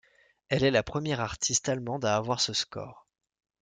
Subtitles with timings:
[0.49, 3.07] Elle est la première artiste allemande à avoir ce score.